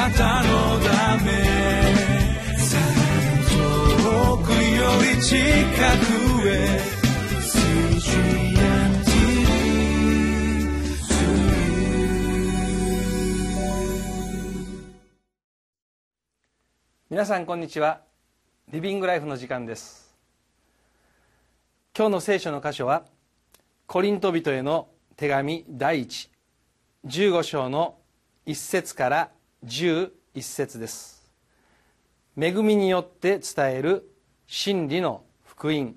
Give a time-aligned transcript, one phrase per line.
[0.00, 1.30] なたのため
[3.50, 6.80] 遠くより近くへ
[17.10, 18.00] 皆さんこんにちは。
[18.72, 20.16] リビングライフの時間です。
[21.94, 23.04] 今日の聖書の箇所は
[23.86, 26.06] コリント人への手紙第
[27.04, 27.98] 115章の
[28.46, 29.30] 1節から
[29.64, 31.30] 11節です。
[32.36, 34.10] 恵みによって伝える
[34.46, 35.94] 真理の福音。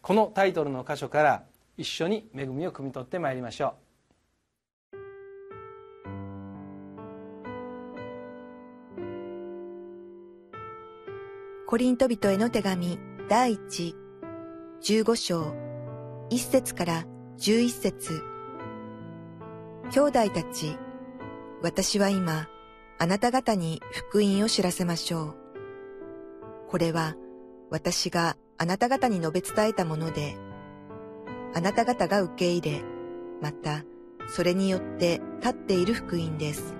[0.00, 1.44] このタイトルの箇所から
[1.76, 3.90] 一緒に恵みを汲み取ってまいりましょう。
[11.66, 13.94] コリント人への手紙第一。
[14.82, 15.42] 15章
[16.30, 17.04] 1節から
[17.38, 18.22] 11節。
[19.92, 20.76] 兄弟たち、
[21.62, 22.48] 私は今、
[23.02, 25.34] あなた方に福音を知らせましょう。
[26.68, 27.16] これは
[27.70, 30.36] 私があなた方に述べ伝えたもので、
[31.54, 32.82] あなた方が受け入れ、
[33.40, 33.84] また
[34.28, 36.74] それによって立っている福音です。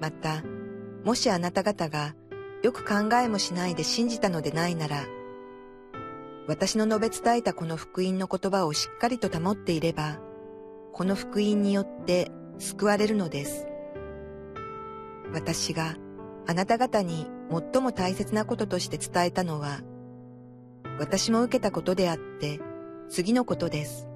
[0.00, 0.44] また、
[1.02, 2.14] もしあなた方が
[2.62, 5.04] よく考えもしないで信じたのでないなら、
[6.46, 10.20] 私の述べ伝えたこの福音の言葉をしっかりと保っていれば、
[10.92, 13.66] この福音によって救われるのです。
[15.32, 15.96] 私が
[16.46, 19.80] あなた方に最も大切なこととして伝えたのは、
[20.98, 22.60] 私も受けたことであって、
[23.08, 24.08] 次のことです。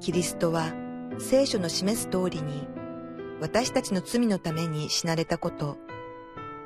[0.00, 0.72] キリストは
[1.18, 2.66] 聖書の示す通りに、
[3.40, 5.76] 私たちの罪のために死なれたこと、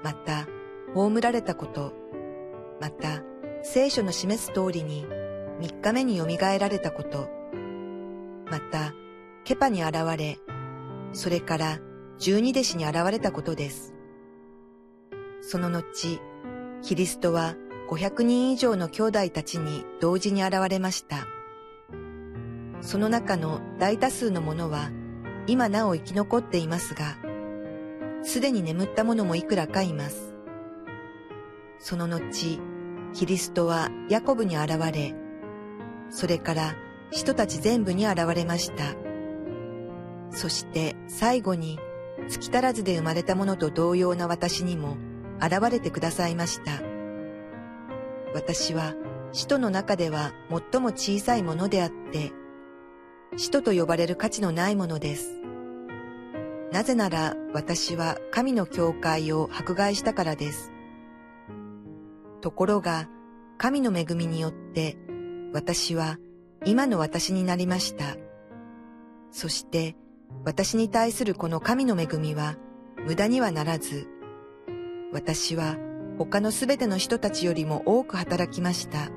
[0.03, 0.47] また、
[0.95, 1.93] 葬られたこと、
[2.81, 3.23] また、
[3.63, 5.07] 聖書の示す通りに、
[5.61, 7.29] 三日目によみがえられたこと、
[8.51, 8.95] また、
[9.45, 10.39] ケパに現れ、
[11.13, 11.79] それから
[12.19, 13.95] 十二弟子に現れたことです。
[15.41, 16.21] その後、
[16.83, 17.55] キリストは
[17.89, 21.27] 500人以上の兄弟たちに同時に現れました。
[22.81, 24.91] その中の大多数の者は
[25.47, 27.17] 今なお生き残っていますが、
[28.23, 30.35] すでに眠った者もいくらかいます。
[31.79, 32.61] その後、
[33.15, 35.15] キリストはヤコブに現れ、
[36.11, 36.75] それから
[37.11, 38.95] 人たち全部に現れました。
[40.31, 41.79] そして最後に
[42.29, 44.97] 月足らずで生まれた者と同様な私にも
[45.41, 46.83] 現れてくださいました。
[48.35, 48.95] 私は
[49.33, 52.33] 使徒の中では最も小さいものであって、
[53.37, 55.39] 使徒と呼ばれる価値のないものです。
[56.73, 60.73] なぜなら私は神の教会を迫害したからです。
[62.41, 63.09] ところが
[63.57, 64.97] 神の恵みによって
[65.53, 66.19] 私は
[66.65, 68.17] 今の私になりました。
[69.31, 69.97] そして
[70.45, 72.57] 私に対するこの神の恵みは
[73.05, 74.09] 無駄にはならず、
[75.13, 75.77] 私は
[76.19, 79.11] 他のすべての人たちよりも多く働きました。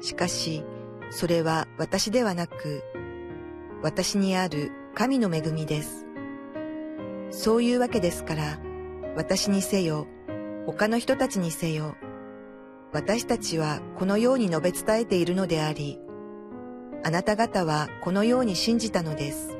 [0.00, 0.64] しかし、
[1.10, 2.82] それは私ではなく、
[3.82, 6.06] 私にある神の恵みです。
[7.30, 8.60] そういうわけですから、
[9.16, 10.06] 私にせよ、
[10.66, 11.96] 他の人たちにせよ、
[12.92, 15.98] 私たちはこのように述べ伝えているのであり、
[17.02, 19.56] あなた方はこのように信じたのです。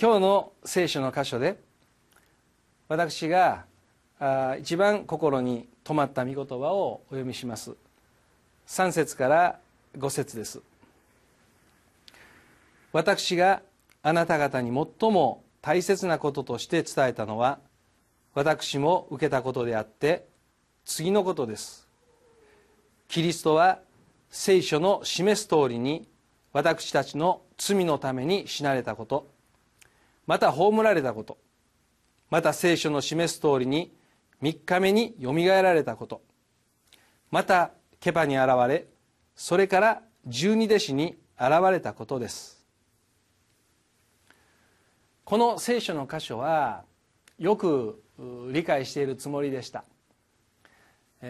[0.00, 1.58] 今日の聖書の箇所で
[2.88, 3.64] 私が
[4.18, 7.72] あ一番心に留まった御言葉をお読みします。
[8.68, 9.58] 3節から
[9.98, 10.60] 5節です。
[12.92, 13.62] 私が
[14.02, 17.58] あなた方に最も大切なこととして伝えたのは
[18.34, 20.26] 私も受けたことであって
[20.84, 21.88] 次のことです。
[23.08, 23.80] キリストは
[24.30, 26.06] 聖書の示す通りに
[26.52, 29.32] 私たちの罪のために死なれたこと。
[30.26, 31.38] また葬られたこと。
[32.30, 33.92] また聖書の示す通りに
[34.40, 36.22] 3日目によみがえられたこと。
[37.30, 38.86] またケパに現れ
[39.36, 42.64] それから十二弟子に現れたことです。
[45.24, 46.84] この聖書の箇所は
[47.38, 48.02] よく
[48.52, 49.84] 理解しているつもりでした。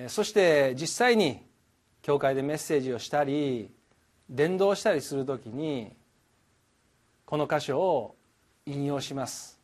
[0.09, 1.41] そして実際に
[2.01, 3.71] 教会でメッセージをしたり
[4.29, 5.93] 伝道したりする時に
[7.27, 8.17] この箇所を
[8.67, 9.59] 引用します。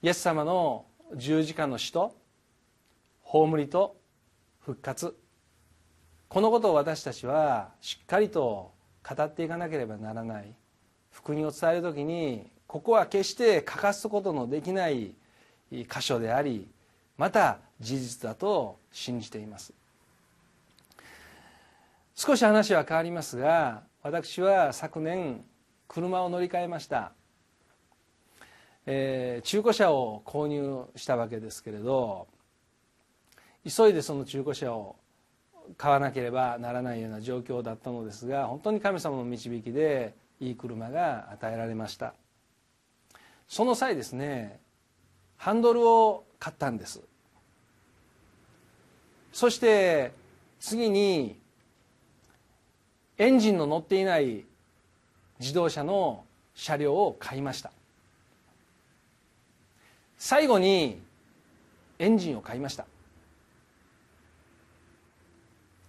[0.00, 2.16] イエス様の十字架の死と
[3.22, 3.96] 葬りと
[4.60, 5.14] 復活。
[6.28, 8.72] このことを私たちはしっかりと
[9.06, 10.54] 語っていかなければならない。
[11.10, 15.14] 福音を伝える時にここは決して欠かすことのできない
[15.70, 16.68] 箇所であり
[17.18, 19.74] また事実だと信じています。
[22.14, 25.44] 少し話は変わりますが私は昨年
[25.94, 27.12] 車を乗り換えました、
[28.84, 32.26] えー中古車を購入したわけですけれど
[33.64, 34.96] 急いでその中古車を
[35.78, 42.14] 買わなければならないような状況だったのですが本当に神様の導きでいい車が与えられました。
[43.46, 44.58] その際ですね
[45.36, 47.02] ハンドルを買ったんです。
[49.32, 50.12] そして
[50.58, 51.38] 次に
[53.16, 54.44] エンジンの乗っていない
[55.44, 56.24] 自動車の
[56.54, 57.70] 車両を買いました。
[60.16, 61.02] 最後に
[61.98, 62.86] エンジンを買いました。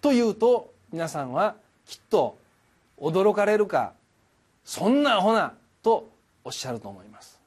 [0.02, 1.56] というと皆さんは
[1.86, 2.36] きっと
[3.00, 3.94] 驚かれるか
[4.62, 6.10] そんなアホなと
[6.44, 7.40] おっしゃると思います。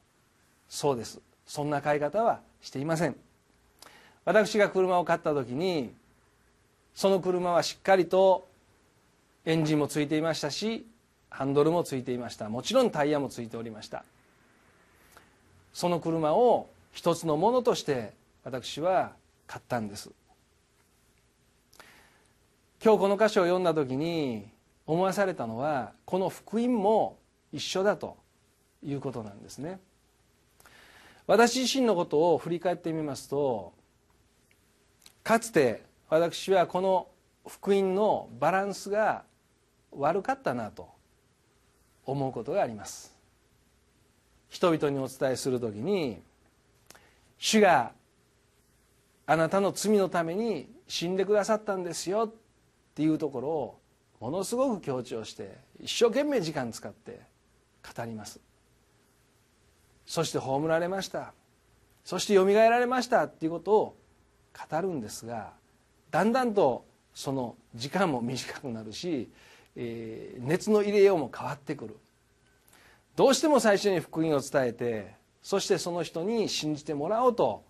[0.68, 1.20] そうです。
[1.46, 3.14] そんな買い方はしていません。
[4.24, 5.94] 私が車を買った時に
[6.92, 8.48] その車はしっかりと
[9.44, 10.84] エンジンもついていましたし
[11.30, 12.48] ハンドルもついていました。
[12.48, 14.04] もちろんタイヤもついておりました。
[15.72, 18.12] その車を一つのものとして
[18.44, 19.12] 私は
[19.46, 20.10] 買ったんです。
[22.82, 24.48] 今日この箇所を読んだ時に
[24.86, 27.18] 思わされたのはこの福音も
[27.52, 28.16] 一緒だと
[28.82, 29.78] いうことなんですね。
[31.26, 33.72] 私自身のことを振り返ってみますと
[35.22, 37.06] かつて私はこの
[37.46, 39.22] 福音のバランスが
[39.92, 40.88] 悪かったなと
[42.10, 43.14] 思うことがあります。
[44.48, 46.20] 人々にお伝えする時に
[47.38, 47.92] 主が
[49.26, 53.78] あなたの罪のために死んでくださったんですよっていうところを
[54.18, 57.20] ものすごく強調して一生懸命時間使って
[57.96, 58.40] 語ります。
[60.04, 61.32] そして葬られました。
[62.04, 63.96] そしてよみがえられましたっていうことを
[64.70, 65.52] 語るんですが
[66.10, 66.84] だんだんと
[67.14, 69.30] その時間も短くなるし、
[69.76, 71.96] えー熱の入れようも変わってくる。
[73.16, 77.64] どうしても最初に福音を伝えてそしてその人に信じてもらおうと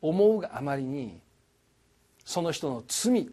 [0.00, 1.20] 思うがあまりに
[2.24, 3.28] その人の罪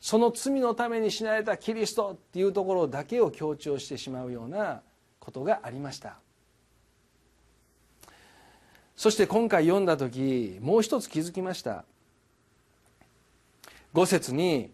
[0.00, 4.82] その罪のために死なれたキリストっていうところだけを強調してしまうような
[5.18, 6.18] ことがありました。
[8.94, 11.84] そして今回読んだ時もう一つ気づきました。
[13.94, 14.70] 5節に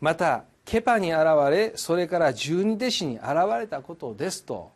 [0.00, 3.24] またケパに現れそれから十二弟子に現
[3.58, 4.70] れたことですと。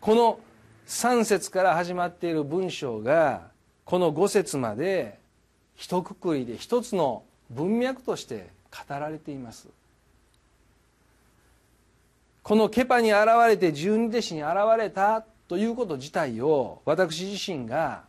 [0.00, 0.40] この
[0.86, 3.48] 3節から始まっている文章が
[3.84, 5.18] この5節まで
[5.74, 9.68] 一括りで一つの文脈として語られています。
[12.42, 18.04] このケパに現れて十二弟子に現れたということ自体を私自身が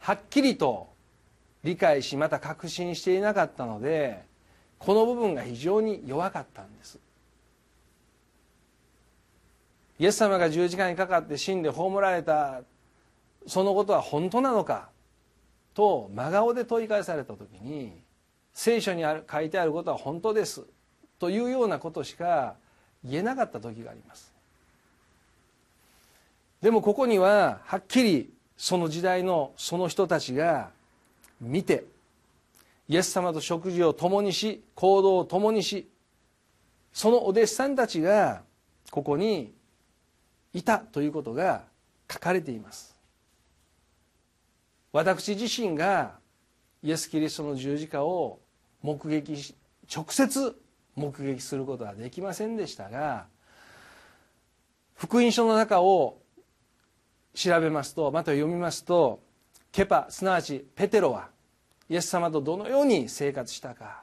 [0.00, 0.88] はっきりと
[1.62, 4.27] 理解しまた確信していなかったので
[4.78, 6.98] この部分が非常に弱かったんです。
[9.98, 12.62] イエス様が十字架にかかって死んで葬られた
[13.46, 14.90] そのことは本当なのか
[15.74, 17.92] と真顔で問い返された時に
[18.52, 20.64] 聖書にある書いてあることは本当です。
[21.18, 22.54] というようなことしか
[23.04, 24.32] 言えなかった時があります。
[26.62, 30.70] でもここにははっきりその時代のその人たちが
[31.40, 31.84] 見て
[32.88, 35.90] イエス様と食事を共にし行動を共にし
[36.92, 38.42] そのお弟子さんたちが
[38.90, 39.54] ここに
[40.54, 41.64] いたということが
[42.10, 42.96] 書かれています。
[44.92, 46.14] 私自身が
[46.82, 48.40] イエス・キリストの十字架を
[48.82, 49.54] 目撃し
[49.94, 50.56] 直接
[50.96, 53.26] 目撃することはできませんでしたが
[54.94, 56.18] 福音書の中を
[57.34, 59.20] 調べますとまた読みますと
[59.70, 61.28] ケパすなわちペテロは
[61.88, 64.02] イエス様とどのように生活したか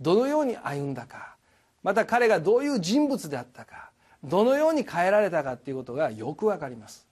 [0.00, 1.36] どのように歩んだか
[1.82, 3.90] また彼がどういう人物であったか
[4.24, 7.06] どのように変えられたかということがよくわかります。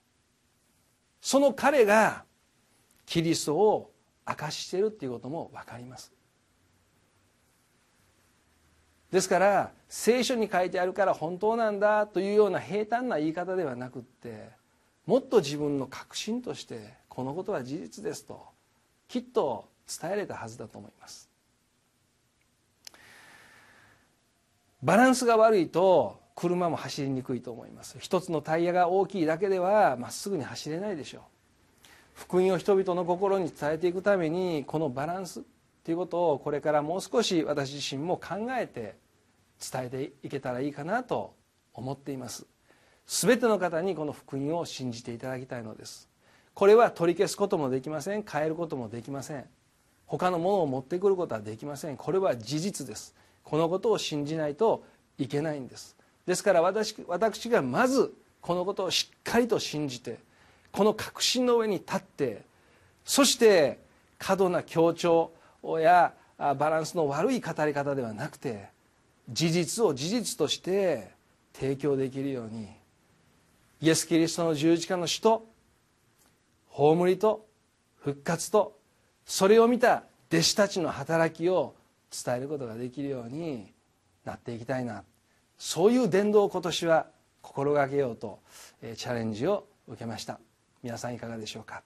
[1.21, 2.23] その彼が
[3.05, 3.91] キリストを
[4.27, 6.11] 明かしているということもわかります。
[9.11, 14.49] ですから聖書に書いてあるから本当なんだというような平坦な言い方ではなくって
[15.05, 18.47] もっと自分の確信としてこのことは事実ですと
[19.07, 21.29] きっと伝えれたはずだと思います。
[24.81, 27.97] バランスが悪いと車も走りにくいと思います。
[27.99, 31.21] 一つのタイヤが大きいだけではまっすぐに走れないでしょう。
[32.15, 35.41] 福音を人々の心に伝えていくためにこのバランス
[35.83, 38.95] ということをこれからもう少し私自身も考えて
[39.71, 41.33] 伝えていけたらいいかなと
[41.73, 42.45] 思っています。
[43.07, 46.09] 全ての方にこの福音を信じていただきたいのです。
[46.53, 48.23] これは取り消すこともできません。
[48.23, 49.45] 変えることもできません。
[50.05, 51.97] 他のものを持ってくることはできません。
[51.97, 53.15] これは事実です。
[53.43, 54.83] このことを信じないと
[55.17, 55.95] いけないんです。
[56.25, 60.19] ですから私私がまずこのことをしっかりと信じて
[60.71, 62.43] この確信の上に立って
[63.05, 63.79] そして
[64.17, 65.31] 過度な強調
[65.79, 68.69] やバランスの悪い語り方ではなくて
[69.29, 71.11] 事実を事実として
[71.53, 72.67] 提供できるように
[73.81, 75.45] イエス・キリストの十字架の死と
[76.69, 77.45] 葬りと
[77.99, 78.77] 復活と
[79.25, 81.75] それを見た弟子たちの働きを
[82.25, 83.71] 伝えることができるように
[84.25, 85.03] なっていきたいな。
[85.57, 87.07] そういう伝道を今年は
[87.41, 88.39] 心がけようと
[88.95, 90.39] チャレンジを受けました。
[90.81, 91.83] 皆さんいかがでしょうか？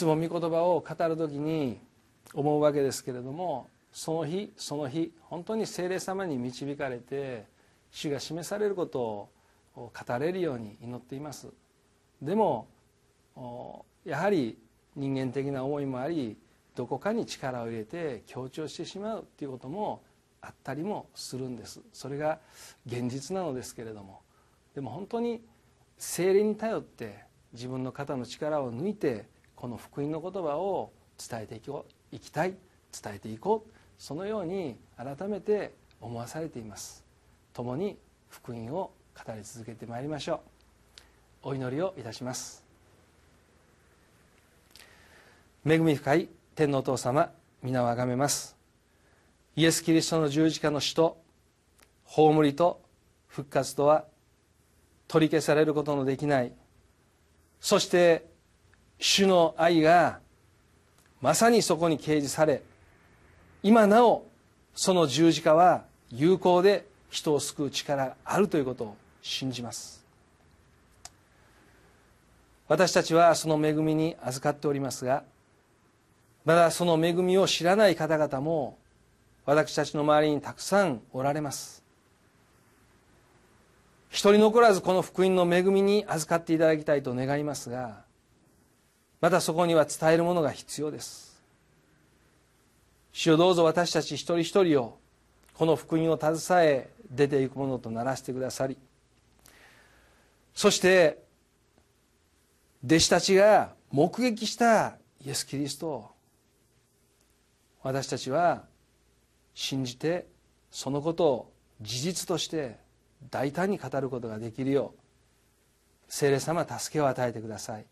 [0.00, 1.78] つも御言葉を語る時に
[2.32, 7.44] 思うわけですけれどもその日その日本当に精霊様に導かれて
[7.90, 9.28] 主が示されることを
[9.74, 11.48] 語れるように祈っています。
[12.22, 12.66] でも
[14.06, 14.56] やはり
[14.96, 16.38] 人間的な思いもあり
[16.74, 20.02] どこかに力を入れて強調してしまうっていうことも
[20.40, 21.80] あったりもするんです。
[21.92, 22.38] それが
[22.86, 24.20] 現実なのですけれども。
[24.74, 25.42] でも本当に
[25.98, 29.26] 精霊に頼って自分の肩の力を抜いて
[29.60, 32.54] この福音の言葉を伝えていこういきたい
[33.02, 37.04] 伝えていこうそのように改めて思わされています。
[37.52, 37.98] 共に
[38.30, 40.40] 福音を語り続けてまいりましょ
[41.44, 41.50] う。
[41.50, 42.64] お祈りをいたします。
[45.66, 47.30] 恵み深い天のお父様
[47.62, 48.56] 皆をあがめます。
[49.56, 51.18] イエス・キリストの十字架の死と
[52.04, 52.80] 葬りと
[53.26, 54.06] 復活とは
[55.06, 56.52] 取り消されることのできない。
[57.60, 58.29] そして
[59.00, 60.20] 主の愛が
[61.22, 62.62] まさにそこに掲示され
[63.62, 64.26] 今なお
[64.74, 70.00] その十字架は有効で人を救う力があるということを信じます。
[72.68, 75.24] 私たちはその恵みに預かっておりますが
[76.44, 78.78] まだその恵みを知らない方々も
[79.44, 81.82] 私たちの周りにたくさんおられます。
[84.10, 88.08] 一人残らずこの福音の恵みに預かっていただきたいと願いますが
[89.20, 91.40] またそこには伝えるものが必要です。
[93.12, 94.98] 主よどうぞ私たち一人一人を
[95.54, 98.78] この福音を携え出ていくものとならせてくださり。
[100.54, 101.22] そして
[102.84, 106.10] 弟子たちが目撃したイエス・キリストを
[107.82, 108.64] 私たちは
[109.54, 110.26] 信じて
[110.70, 112.76] そのことを事実として
[113.30, 115.00] 大胆に語ることができるよう
[116.08, 117.84] 聖霊様助けを与えてください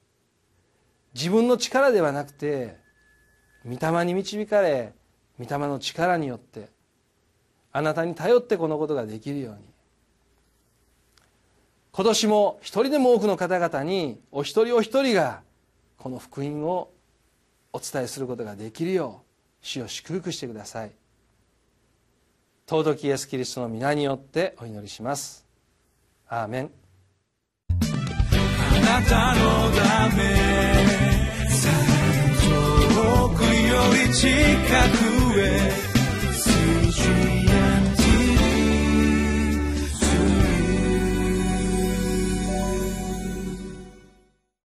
[1.18, 2.76] 自分の力ではなくて
[3.66, 4.92] 御霊に導かれ
[5.36, 6.68] 御霊の力によって
[7.72, 9.60] あなたに頼ってこのことができるように。
[11.90, 15.42] 今年も一人でも多くの方々にお一人お一人が
[15.96, 16.92] この福音を
[17.72, 20.92] お伝えすることができるよう主を祝福してください。
[22.68, 25.44] 尊きイエス・キリストの皆によってお祈りします。
[26.28, 26.70] アーメン。
[27.70, 30.97] あなたのため。
[33.94, 35.88] り近くへ。